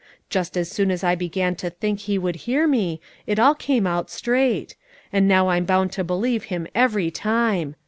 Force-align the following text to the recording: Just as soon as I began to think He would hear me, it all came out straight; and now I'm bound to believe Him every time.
Just 0.31 0.57
as 0.57 0.67
soon 0.67 0.89
as 0.89 1.03
I 1.03 1.13
began 1.13 1.53
to 1.57 1.69
think 1.69 1.99
He 1.99 2.17
would 2.17 2.35
hear 2.47 2.67
me, 2.67 2.99
it 3.27 3.37
all 3.37 3.53
came 3.53 3.85
out 3.85 4.09
straight; 4.09 4.75
and 5.13 5.27
now 5.27 5.49
I'm 5.49 5.63
bound 5.63 5.91
to 5.91 6.03
believe 6.03 6.45
Him 6.45 6.65
every 6.73 7.11
time. 7.11 7.75